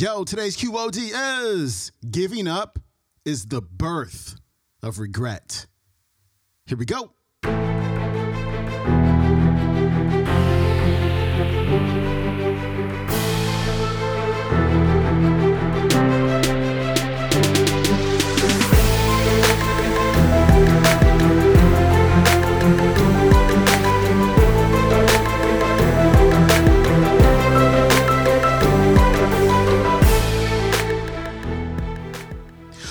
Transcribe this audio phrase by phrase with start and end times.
[0.00, 1.10] Yo, today's QOD
[1.42, 2.78] is giving up
[3.24, 4.36] is the birth
[4.80, 5.66] of regret.
[6.66, 7.14] Here we go.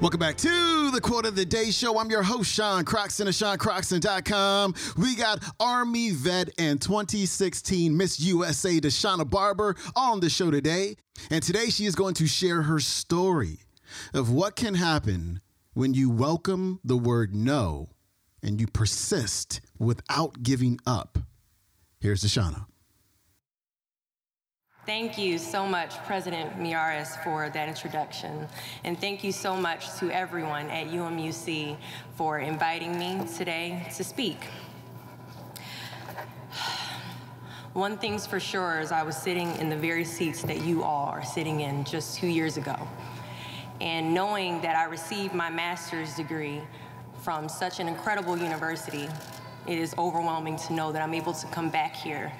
[0.00, 1.98] Welcome back to the Quote of the Day Show.
[1.98, 4.74] I'm your host, Sean Croxton of SeanCroxton.com.
[4.96, 10.96] We got Army vet and 2016 Miss USA Deshauna Barber on the show today.
[11.30, 13.58] And today she is going to share her story
[14.14, 15.42] of what can happen
[15.74, 17.90] when you welcome the word no
[18.42, 21.18] and you persist without giving up.
[22.00, 22.64] Here's Deshauna.
[24.90, 28.48] Thank you so much, President Miyares, for that introduction.
[28.82, 31.76] And thank you so much to everyone at UMUC
[32.16, 34.46] for inviting me today to speak.
[37.72, 41.06] One thing's for sure is I was sitting in the very seats that you all
[41.06, 42.76] are sitting in just two years ago.
[43.80, 46.62] And knowing that I received my master's degree
[47.22, 49.08] from such an incredible university,
[49.68, 52.32] it is overwhelming to know that I'm able to come back here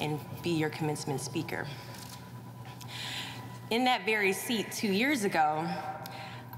[0.00, 1.66] and be your commencement speaker.
[3.70, 5.66] In that very seat two years ago,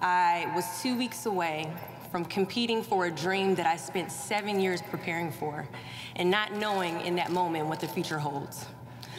[0.01, 1.73] I was two weeks away
[2.11, 5.69] from competing for a dream that I spent seven years preparing for
[6.17, 8.67] and not knowing in that moment what the future holds.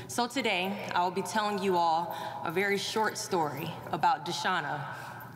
[0.07, 4.81] So today, I will be telling you all a very short story about Deshauna,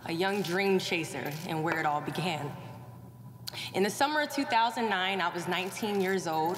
[0.05, 2.51] a young dream chaser, and where it all began.
[3.73, 6.57] In the summer of 2009, I was 19 years old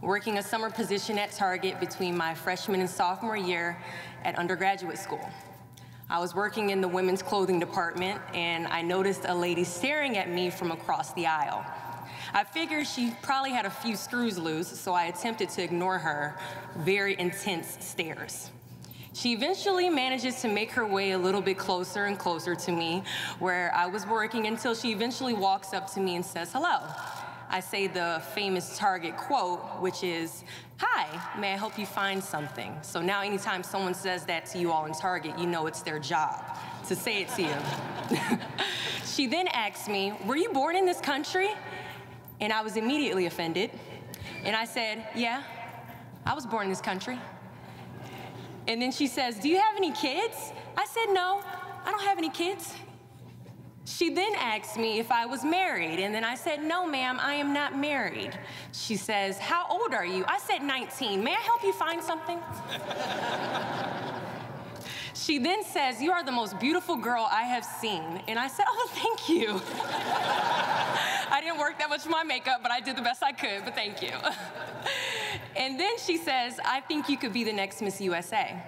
[0.00, 3.76] working a summer position at Target between my freshman and sophomore year
[4.24, 5.28] at undergraduate school.
[6.08, 10.30] I was working in the women's clothing department and I noticed a lady staring at
[10.30, 11.64] me from across the aisle.
[12.32, 16.38] I figured she probably had a few screws loose, so I attempted to ignore her
[16.76, 18.50] very intense stares.
[19.14, 23.02] She eventually manages to make her way a little bit closer and closer to me
[23.38, 26.78] where I was working until she eventually walks up to me and says hello.
[27.50, 30.44] I say the famous Target quote, which is,
[30.78, 32.76] Hi, may I help you find something?
[32.82, 35.98] So now, anytime someone says that to you all in Target, you know it's their
[35.98, 36.44] job
[36.86, 38.18] to say it to you.
[39.06, 41.50] she then asks me, Were you born in this country?
[42.40, 43.70] And I was immediately offended.
[44.44, 45.42] And I said, Yeah,
[46.26, 47.18] I was born in this country.
[48.66, 50.52] And then she says, Do you have any kids?
[50.76, 51.42] I said, No,
[51.84, 52.74] I don't have any kids.
[53.88, 57.34] She then asked me if I was married, and then I said, No, ma'am, I
[57.34, 58.38] am not married.
[58.72, 60.24] She says, How old are you?
[60.28, 61.24] I said, 19.
[61.24, 62.38] May I help you find something?
[65.14, 68.22] she then says, You are the most beautiful girl I have seen.
[68.28, 69.58] And I said, Oh, thank you.
[71.30, 73.64] I didn't work that much for my makeup, but I did the best I could,
[73.64, 74.12] but thank you.
[75.56, 78.62] and then she says, I think you could be the next Miss USA.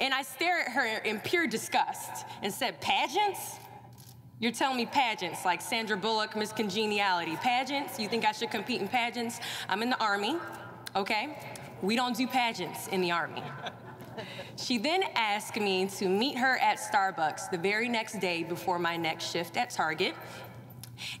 [0.00, 3.60] And I stare at her in pure disgust and said, Pageants?
[4.40, 7.36] You're telling me pageants like Sandra Bullock, Miss Congeniality.
[7.36, 8.00] Pageants?
[8.00, 9.38] You think I should compete in pageants?
[9.68, 10.36] I'm in the Army,
[10.96, 11.36] okay?
[11.82, 13.42] We don't do pageants in the Army.
[14.56, 18.94] She then asked me to meet her at Starbucks the very next day before my
[18.94, 20.14] next shift at Target.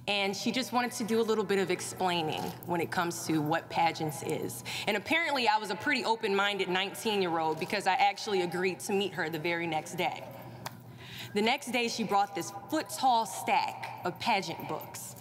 [0.06, 3.38] And she just wanted to do a little bit of explaining when it comes to
[3.38, 4.64] what pageants is.
[4.86, 8.80] And apparently, I was a pretty open minded 19 year old because I actually agreed
[8.80, 10.24] to meet her the very next day.
[11.32, 15.14] The next day, she brought this foot tall stack of pageant books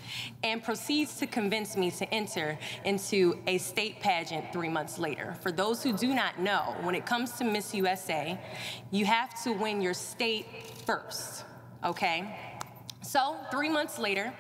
[0.43, 5.35] and proceeds to convince me to enter into a state pageant three months later.
[5.41, 8.39] For those who do not know, when it comes to Miss USA,
[8.89, 10.47] you have to win your state
[10.85, 11.45] first,
[11.83, 12.35] okay?
[13.03, 14.33] So, three months later,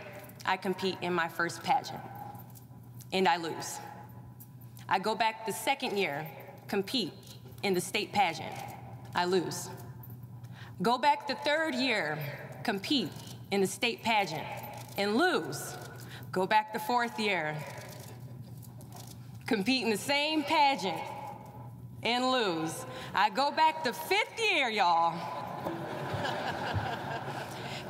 [0.45, 2.01] I compete in my first pageant,
[3.13, 3.77] and I lose.
[4.87, 6.27] I go back the second year,
[6.67, 7.13] compete
[7.61, 8.53] in the state pageant,
[9.13, 9.69] I lose.
[10.81, 12.17] Go back the third year,
[12.63, 13.11] compete
[13.51, 14.45] in the state pageant,
[14.97, 15.75] and lose.
[16.31, 17.53] Go back the fourth year,
[19.45, 21.01] compete in the same pageant,
[22.03, 22.85] and lose.
[23.13, 25.19] I go back the fifth year, y'all.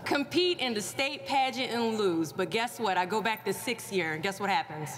[0.04, 2.34] compete in the state pageant and lose.
[2.34, 2.98] But guess what?
[2.98, 4.90] I go back the sixth year, and guess what happens?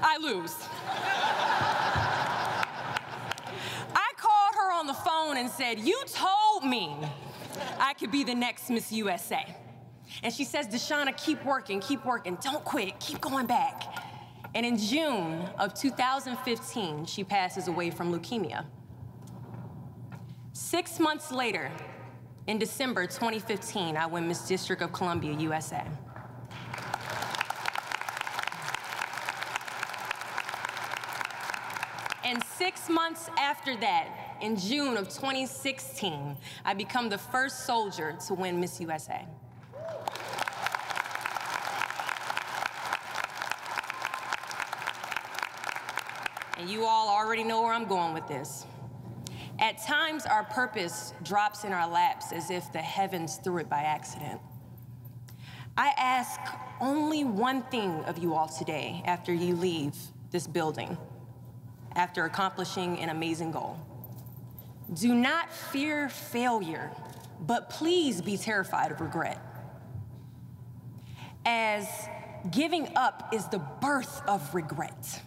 [0.00, 0.54] I lose.
[3.92, 6.96] I called her on the phone and said, You told me
[7.78, 9.44] I could be the next Miss USA.
[10.22, 13.82] And she says, Deshauna, keep working, keep working, don't quit, keep going back.
[14.54, 18.64] And in June of 2015, she passes away from leukemia.
[20.52, 21.70] Six months later,
[22.46, 25.84] in December 2015, I win Miss District of Columbia, USA.
[32.24, 38.34] And six months after that, in June of 2016, I become the first soldier to
[38.34, 39.26] win Miss USA.
[46.58, 48.64] And you all already know where I'm going with this.
[49.58, 53.82] At times, our purpose drops in our laps as if the heavens threw it by
[53.82, 54.40] accident.
[55.76, 56.40] I ask
[56.80, 59.94] only one thing of you all today after you leave
[60.30, 60.96] this building
[61.94, 63.78] after accomplishing an amazing goal.
[64.92, 66.90] Do not fear failure,
[67.40, 69.38] but please be terrified of regret.
[71.44, 71.88] As
[72.50, 75.20] giving up is the birth of regret.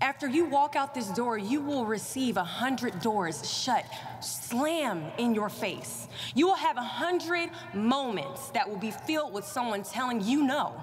[0.00, 3.84] After you walk out this door, you will receive a hundred doors shut,
[4.20, 6.08] slam in your face.
[6.34, 10.82] You will have a hundred moments that will be filled with someone telling you no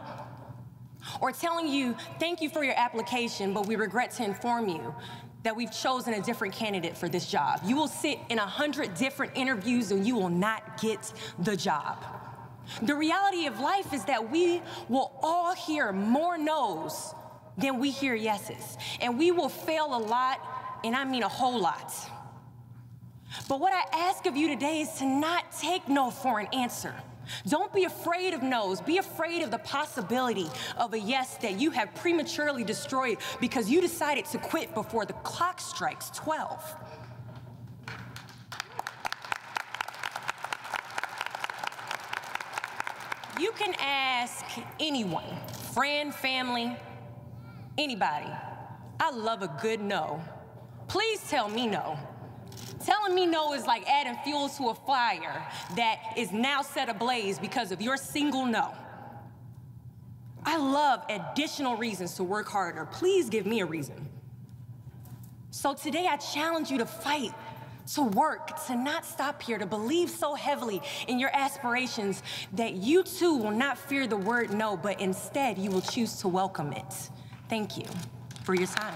[1.19, 4.93] or telling you, thank you for your application, but we regret to inform you
[5.43, 7.61] that we've chosen a different candidate for this job.
[7.65, 12.03] You will sit in a hundred different interviews and you will not get the job.
[12.83, 17.13] The reality of life is that we will all hear more no's
[17.57, 18.77] than we hear yeses.
[19.01, 20.39] And we will fail a lot,
[20.83, 21.93] and I mean a whole lot.
[23.47, 26.93] But what I ask of you today is to not take no for an answer.
[27.47, 28.81] Don't be afraid of no's.
[28.81, 30.47] Be afraid of the possibility
[30.77, 35.13] of a yes that you have prematurely destroyed because you decided to quit before the
[35.13, 36.75] clock strikes 12.
[43.39, 44.45] You can ask
[44.79, 45.25] anyone,
[45.73, 46.77] friend, family,
[47.77, 48.31] anybody.
[48.99, 50.21] I love a good no.
[50.87, 51.97] Please tell me no.
[52.85, 55.45] Telling me no is like adding fuel to a fire
[55.75, 58.73] that is now set ablaze because of your single no.
[60.43, 62.85] I love additional reasons to work harder.
[62.85, 64.07] Please give me a reason.
[65.51, 67.33] So today I challenge you to fight,
[67.93, 72.23] to work, to not stop here, to believe so heavily in your aspirations
[72.53, 76.27] that you too will not fear the word no, but instead you will choose to
[76.27, 77.09] welcome it.
[77.49, 77.85] Thank you
[78.43, 78.95] for your time.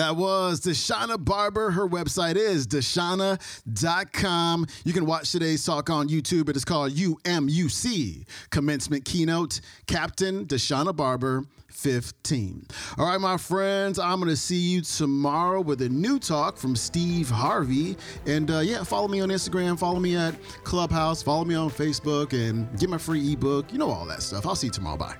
[0.00, 1.72] That was Deshauna Barber.
[1.72, 4.66] Her website is deshauna.com.
[4.82, 6.48] You can watch today's talk on YouTube.
[6.48, 9.60] It is called UMUC Commencement Keynote.
[9.86, 12.66] Captain Deshauna Barber, 15.
[12.96, 16.76] All right, my friends, I'm going to see you tomorrow with a new talk from
[16.76, 17.98] Steve Harvey.
[18.24, 22.32] And uh, yeah, follow me on Instagram, follow me at Clubhouse, follow me on Facebook,
[22.32, 23.70] and get my free ebook.
[23.70, 24.46] You know all that stuff.
[24.46, 24.96] I'll see you tomorrow.
[24.96, 25.18] Bye.